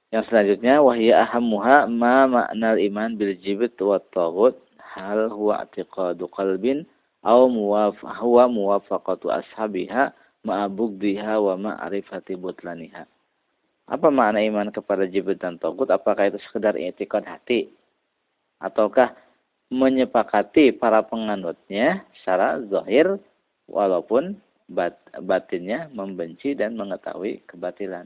[0.09, 6.87] yang selanjutnya wahya ahammuha ma ma'nal iman bil jibt wa taghut hal huwa i'tiqadu qalbin
[7.25, 10.15] aw muwaf huwa muwafaqatu ashabiha
[10.47, 13.03] ma'abugdiha wa ma'rifati butlaniha.
[13.89, 15.89] Apa makna iman kepada Jibril dan Togut?
[15.89, 17.73] Apakah itu sekedar etikot hati?
[18.61, 19.17] Ataukah
[19.73, 23.17] menyepakati para penganutnya secara zahir
[23.65, 24.37] walaupun
[24.69, 28.05] bat, batinnya membenci dan mengetahui kebatilan.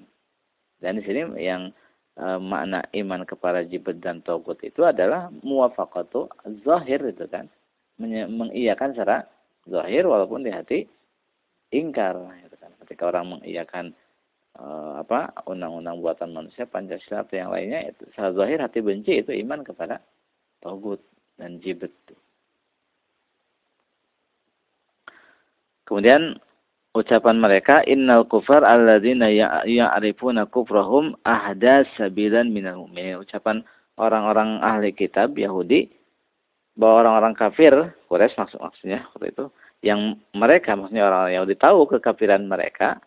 [0.79, 1.71] Dan di sini yang
[2.15, 6.31] e, makna iman kepada Jibril dan Togut itu adalah muwafaqatu
[6.63, 7.51] zahir itu kan.
[8.01, 9.29] Mengiyakan secara
[9.69, 10.83] zahir walaupun di hati
[11.73, 12.13] ingkar
[12.45, 12.71] gitu kan.
[12.85, 13.95] ketika orang mengiyakan
[14.59, 19.31] uh, apa undang-undang buatan manusia Pancasila atau yang lainnya itu secara zahir hati benci itu
[19.45, 19.97] iman kepada
[20.61, 21.01] togut
[21.41, 21.91] dan jibet
[25.89, 26.37] kemudian
[26.93, 33.65] ucapan mereka innal kufar alladzina ya-, ya'rifuna kufrahum ahda sabilan minal mu'minin ucapan
[33.97, 35.89] orang-orang ahli kitab Yahudi
[36.73, 37.73] bahwa orang-orang kafir
[38.09, 39.45] Quraisy maksud maksudnya waktu itu
[39.83, 43.03] yang mereka maksudnya orang yang tahu kekafiran mereka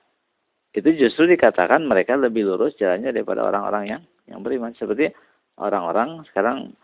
[0.76, 4.76] itu justru dikatakan mereka lebih lurus jalannya daripada orang-orang yang yang beriman.
[4.76, 5.09] Seperti
[5.57, 6.76] orang-orang sekarang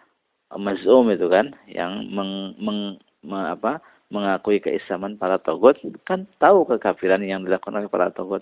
[0.57, 5.77] mazum itu kan yang meng, meng, me, apa, mengakui keislaman para togut
[6.09, 8.41] kan tahu kekafiran yang dilakukan oleh para togut.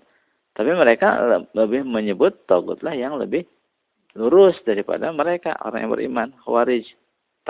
[0.55, 3.43] Tapi mereka lebih menyebut togutlah yang lebih
[4.15, 6.29] lurus daripada mereka orang yang beriman.
[6.47, 6.87] Khawarij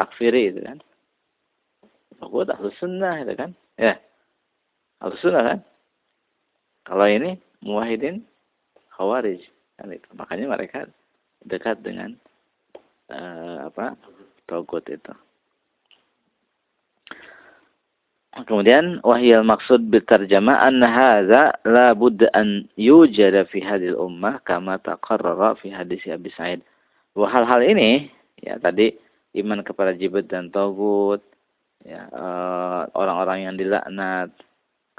[0.00, 0.80] takfiri itu kan
[2.20, 3.50] Taugut ahlu sunnah itu kan.
[3.80, 3.96] Ya.
[5.00, 5.58] Ahlu sunnah kan.
[6.84, 8.20] Kalau ini muwahidin
[8.92, 9.40] khawarij.
[9.80, 10.08] Kan itu.
[10.12, 10.84] Makanya mereka
[11.48, 12.12] dekat dengan
[13.08, 13.96] uh, apa
[14.44, 15.12] togut itu.
[18.30, 25.58] Kemudian wahyal maksud bitarjama anna hadza la budda an yujada fi hadhihi ummah kama taqarrara
[25.58, 26.60] fi hadis Abi Sa'id.
[27.16, 28.94] Bahwa hal-hal ini ya tadi
[29.36, 31.22] iman kepada jibut dan togut
[31.86, 34.30] ya eh, orang-orang yang dilaknat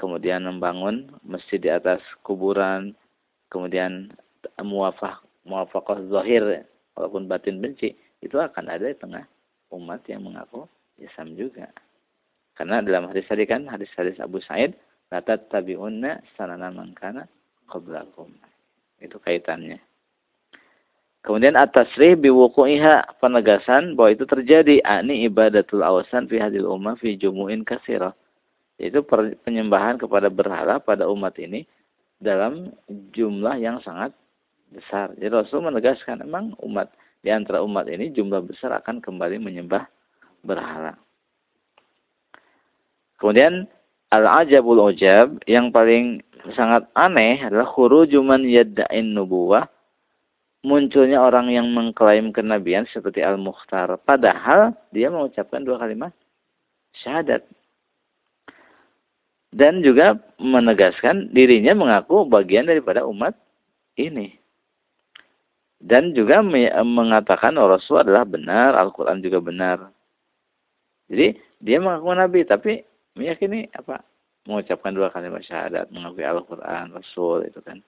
[0.00, 2.96] kemudian membangun masjid di atas kuburan
[3.52, 4.10] kemudian
[4.58, 6.64] muafah muafaqah zahir
[6.96, 9.26] walaupun batin benci itu akan ada di tengah
[9.74, 10.68] umat yang mengaku
[11.00, 11.66] Islam juga.
[12.54, 14.76] Karena dalam hadis tadi kan hadis-hadis Abu Said,
[15.10, 17.26] la tattabi'unna sanana man kana
[17.66, 18.30] qablakum.
[19.02, 19.80] Itu kaitannya.
[21.22, 27.62] Kemudian at-tasrih biwuqu'iha penegasan bahwa itu terjadi ani ibadatul awasan fi hadil ummah fi jumu'in
[27.62, 28.10] kasira.
[28.82, 29.06] Yaitu
[29.46, 31.62] penyembahan kepada berhala pada umat ini
[32.18, 32.74] dalam
[33.14, 34.10] jumlah yang sangat
[34.74, 35.14] besar.
[35.14, 36.90] Jadi Rasul menegaskan memang umat
[37.22, 39.86] di antara umat ini jumlah besar akan kembali menyembah
[40.42, 40.98] berhala.
[43.22, 43.70] Kemudian
[44.10, 46.18] al-ajabul ujab yang paling
[46.58, 49.70] sangat aneh adalah khuruju man yadda'in nubuwah
[50.62, 53.98] munculnya orang yang mengklaim kenabian seperti Al-Mukhtar.
[54.06, 56.14] Padahal dia mengucapkan dua kalimat
[57.02, 57.42] syahadat.
[59.52, 63.36] Dan juga menegaskan dirinya mengaku bagian daripada umat
[64.00, 64.40] ini.
[65.82, 66.40] Dan juga
[66.86, 69.78] mengatakan oh, Rasul adalah benar Al-Quran juga benar.
[71.10, 72.80] Jadi dia mengaku nabi tapi
[73.18, 74.00] meyakini apa?
[74.48, 77.82] Mengucapkan dua kalimat syahadat mengakui Al-Quran Rasul itu kan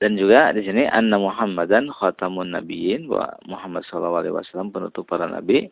[0.00, 5.28] dan juga di sini anna Muhammadan khatamun nabiyyin bahwa Muhammad sallallahu alaihi wasallam penutup para
[5.28, 5.68] nabi.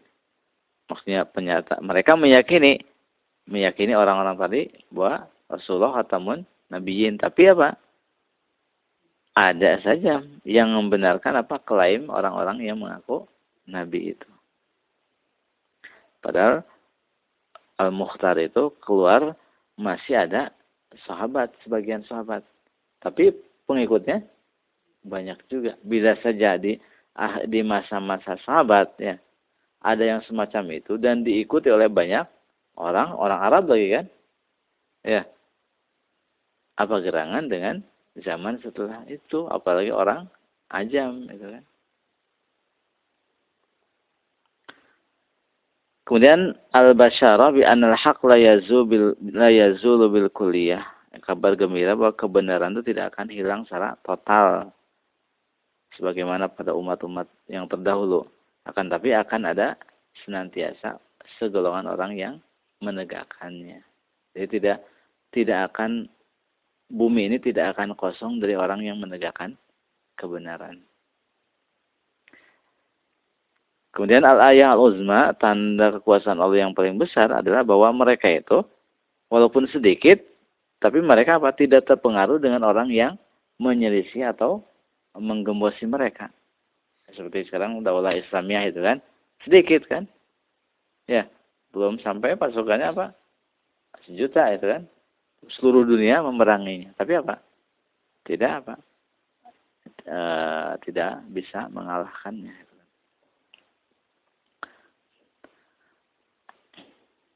[0.93, 2.85] Maksudnya penyata mereka meyakini
[3.49, 4.63] meyakini orang-orang tadi
[4.93, 7.17] bahwa Rasulullah khatamun nabiyyin.
[7.17, 7.81] Tapi apa?
[9.33, 13.25] Ada saja yang membenarkan apa klaim orang-orang yang mengaku
[13.65, 14.29] nabi itu.
[16.21, 16.69] Padahal
[17.81, 19.33] Al-Mukhtar itu keluar
[19.81, 20.53] masih ada
[21.09, 22.43] sahabat, sebagian sahabat.
[22.99, 23.31] Tapi
[23.69, 24.25] pengikutnya?
[25.05, 25.77] Banyak juga.
[25.85, 26.81] Bisa saja di
[27.13, 29.21] ah, di masa-masa sahabat ya.
[29.85, 32.27] Ada yang semacam itu dan diikuti oleh banyak
[32.81, 34.07] orang orang Arab lagi kan?
[35.05, 35.23] Ya.
[36.81, 37.85] Apa gerangan dengan
[38.19, 39.47] zaman setelah itu?
[39.47, 40.27] Apalagi orang
[40.73, 41.65] ajam itu kan?
[46.09, 50.98] Kemudian al-basyara bi anal haq la yazul la yazulu bil kulliyah.
[51.25, 54.73] Kabar gembira bahwa kebenaran itu tidak akan hilang secara total.
[55.97, 58.29] Sebagaimana pada umat-umat yang terdahulu.
[58.69, 59.81] Akan tapi akan ada
[60.25, 61.01] senantiasa
[61.41, 62.35] segolongan orang yang
[62.85, 63.81] menegakkannya.
[64.37, 64.79] Jadi tidak
[65.33, 66.09] tidak akan
[66.89, 69.57] bumi ini tidak akan kosong dari orang yang menegakkan
[70.17, 70.81] kebenaran.
[73.93, 78.63] Kemudian al-ayah al-uzma, tanda kekuasaan Allah yang paling besar adalah bahwa mereka itu,
[79.27, 80.23] walaupun sedikit,
[80.79, 83.19] tapi mereka apa tidak terpengaruh dengan orang yang
[83.59, 84.63] menyelisih atau
[85.19, 86.31] menggembosi mereka.
[87.11, 89.03] Seperti sekarang daulah Islamiyah itu kan,
[89.43, 90.07] sedikit kan.
[91.11, 91.27] Ya,
[91.75, 93.07] belum sampai pasukannya apa?
[94.07, 94.83] Sejuta itu kan.
[95.59, 96.95] Seluruh dunia memeranginya.
[96.95, 97.41] Tapi apa?
[98.29, 98.75] Tidak apa?
[100.05, 100.19] E,
[100.85, 102.55] tidak bisa mengalahkannya.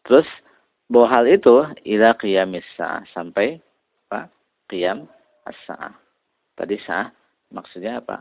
[0.03, 0.29] Terus
[0.93, 2.69] bahwa hal itu ila qiyamis
[3.17, 3.57] sampai
[4.13, 4.29] apa?
[4.69, 5.09] Qiyam
[5.49, 5.97] as-sa'ah.
[6.53, 7.09] Tadi sa'ah
[7.49, 8.21] maksudnya apa?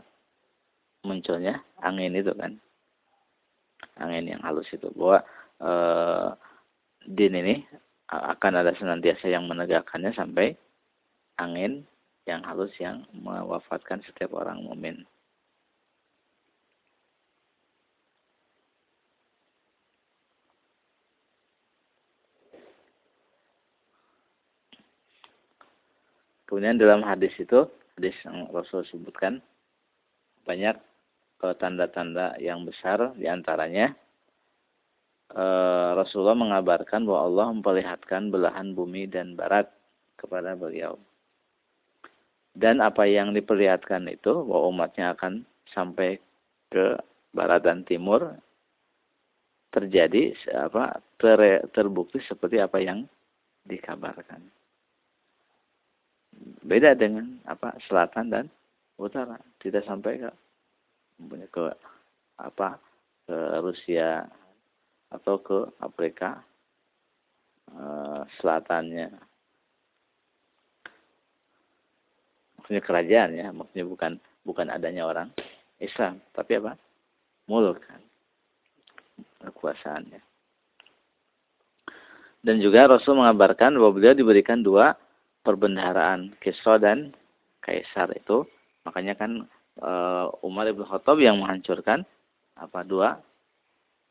[1.04, 2.56] Munculnya angin itu kan.
[4.00, 5.20] Angin yang halus itu bahwa
[5.60, 5.72] e,
[7.12, 7.60] din ini
[8.08, 10.56] akan ada senantiasa yang menegakkannya sampai
[11.36, 11.84] angin
[12.24, 15.04] yang halus yang mewafatkan setiap orang mukmin.
[26.52, 27.64] Kemudian dalam hadis itu,
[27.96, 29.40] hadis yang Rasul sebutkan,
[30.44, 30.76] banyak
[31.40, 33.96] eh, tanda-tanda yang besar di antaranya
[35.32, 39.64] eh, Rasulullah mengabarkan bahwa Allah memperlihatkan belahan bumi dan barat
[40.20, 41.00] kepada beliau.
[42.52, 46.20] Dan apa yang diperlihatkan itu bahwa umatnya akan sampai
[46.68, 47.00] ke
[47.32, 48.28] barat dan timur
[49.72, 53.08] terjadi apa ter, terbukti seperti apa yang
[53.64, 54.52] dikabarkan
[56.62, 58.44] beda dengan apa selatan dan
[58.98, 59.38] utara.
[59.62, 60.30] Tidak sampai ke
[61.50, 61.64] ke
[62.38, 62.78] apa
[63.26, 64.26] ke Rusia
[65.12, 66.42] atau ke Afrika
[67.70, 69.12] uh, selatannya.
[72.58, 74.12] Maksudnya kerajaan ya maksudnya bukan
[74.42, 75.28] bukan adanya orang
[75.78, 76.74] Islam tapi apa?
[77.46, 78.02] Muluk kan
[79.42, 80.22] kekuasaannya.
[82.42, 84.98] Dan juga Rasul mengabarkan bahwa beliau diberikan dua
[85.42, 87.14] perbendaharaan Kisra dan
[87.62, 88.46] Kaisar itu.
[88.82, 89.46] Makanya kan
[89.78, 92.02] uh, Umar ibn Khattab yang menghancurkan
[92.58, 93.18] apa dua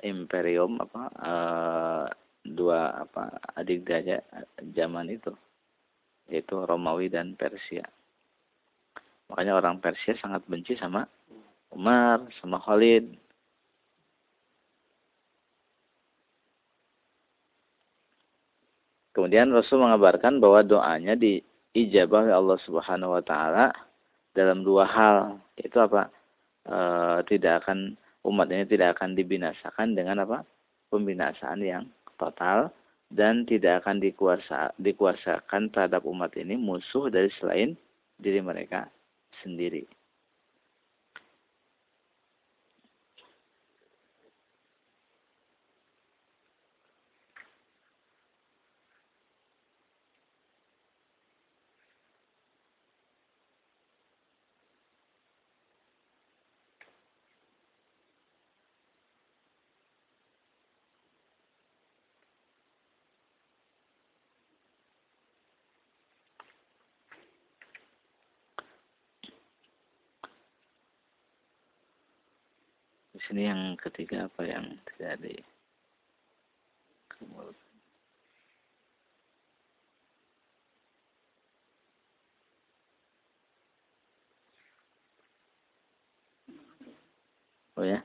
[0.02, 2.06] imperium apa uh,
[2.42, 4.24] dua apa adik gajah
[4.74, 5.32] zaman itu
[6.32, 7.84] yaitu Romawi dan Persia.
[9.28, 11.04] Makanya orang Persia sangat benci sama
[11.72, 13.12] Umar sama Khalid
[19.12, 23.76] Kemudian Rasul mengabarkan bahwa doanya diijabah oleh Allah Subhanahu wa taala
[24.32, 25.36] dalam dua hal.
[25.59, 26.07] Itu apa?
[26.64, 26.78] E,
[27.28, 30.47] tidak akan umat ini tidak akan dibinasakan dengan apa?
[30.91, 31.88] pembinasaan yang
[32.20, 32.68] total
[33.07, 37.80] dan tidak akan dikuasa dikuasakan terhadap umat ini musuh dari selain
[38.20, 38.91] diri mereka
[39.39, 39.88] sendiri.
[73.92, 75.36] Ketiga apa yang terjadi?
[87.76, 88.00] Oh ya?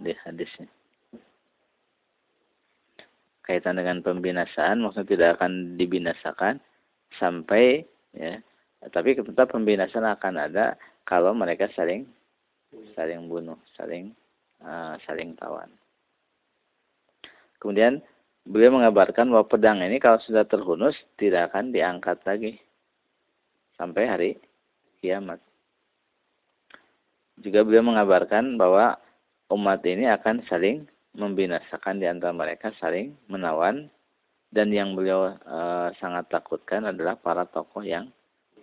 [0.00, 0.66] Di hadisnya.
[3.44, 6.62] Kaitan dengan pembinasaan, maksudnya tidak akan dibinasakan
[7.18, 7.84] sampai
[8.14, 8.38] ya,
[8.94, 12.06] tapi tetap pembinasaan akan ada kalau mereka saling
[12.94, 14.14] saling bunuh, saling
[14.62, 15.70] uh, saling tawan.
[17.60, 18.00] Kemudian
[18.48, 22.52] beliau mengabarkan bahwa pedang ini kalau sudah terhunus tidak akan diangkat lagi
[23.76, 24.30] sampai hari
[25.00, 25.40] kiamat.
[27.40, 29.00] Juga beliau mengabarkan bahwa
[29.52, 30.84] umat ini akan saling
[31.16, 33.88] membinasakan di antara mereka, saling menawan
[34.52, 35.58] dan yang beliau e,
[35.98, 38.12] sangat takutkan adalah para tokoh yang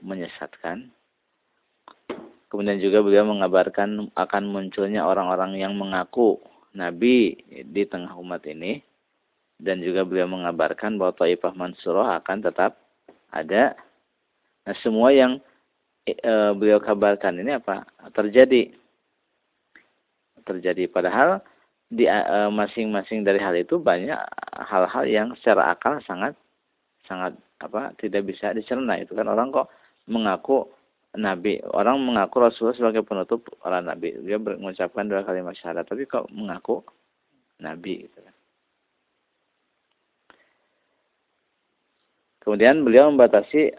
[0.03, 0.93] menyesatkan
[2.57, 6.41] Kemudian juga beliau mengabarkan akan munculnya orang-orang yang mengaku
[6.73, 8.81] nabi di tengah umat ini
[9.61, 12.81] dan juga beliau mengabarkan bahwa Taifah Mansurah akan tetap
[13.29, 13.77] ada.
[14.65, 15.37] Nah, semua yang
[16.09, 17.85] e, beliau kabarkan ini apa?
[18.17, 18.73] terjadi.
[20.41, 21.37] Terjadi padahal
[21.93, 24.17] di e, masing-masing dari hal itu banyak
[24.65, 26.33] hal-hal yang secara akal sangat
[27.05, 29.69] sangat apa tidak bisa dicerna itu kan orang kok
[30.09, 30.65] mengaku
[31.17, 31.59] nabi.
[31.73, 34.13] Orang mengaku Rasulullah sebagai penutup para nabi.
[34.23, 36.85] Dia mengucapkan dua kalimat syahadat, tapi kok mengaku
[37.59, 38.35] nabi gitu kan.
[42.47, 43.75] Kemudian beliau membatasi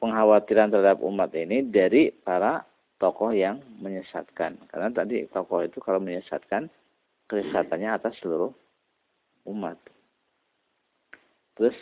[0.00, 2.64] pengkhawatiran terhadap umat ini dari para
[2.96, 4.56] tokoh yang menyesatkan.
[4.72, 6.72] Karena tadi tokoh itu kalau menyesatkan,
[7.28, 8.56] kesesatannya atas seluruh
[9.52, 9.76] umat.
[11.52, 11.76] Terus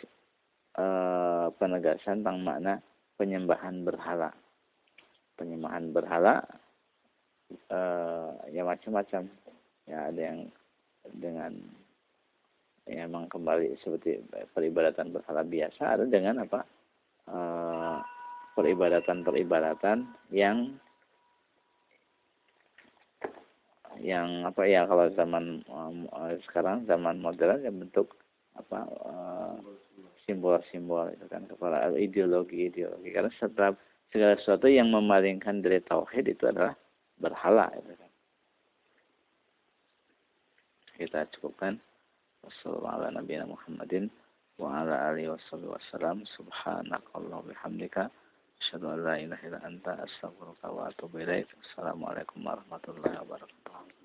[0.75, 2.83] eh, penegasan tentang makna
[3.21, 4.33] penyembahan berhala.
[5.37, 6.41] Penyembahan berhala
[7.69, 9.29] uh, ya macam-macam.
[9.85, 10.49] Ya ada yang
[11.13, 11.53] dengan
[12.89, 14.25] ya memang kembali seperti
[14.57, 16.65] peribadatan berhala biasa, ada dengan apa?
[17.29, 18.01] Uh,
[18.57, 20.81] peribadatan-peribadatan yang
[24.01, 28.17] yang apa ya kalau zaman uh, sekarang zaman modern yang bentuk
[28.57, 29.55] apa uh,
[30.31, 33.75] simbol-simbol itu kan kepala ideologi-ideologi karena setiap
[34.15, 36.79] segala sesuatu yang memalingkan dari tauhid itu adalah
[37.19, 38.11] berhala itu kan.
[40.95, 41.83] Kita cukupkan.
[42.41, 44.09] Wassalamualaikum Muhammadin
[44.57, 48.09] wa ala alihi wasallam subhanakallah bihamdika
[48.65, 51.49] asyhadu an la ilaha illa anta astaghfiruka wa atubu ilaik.
[51.69, 54.00] Assalamualaikum warahmatullahi wabarakatuh.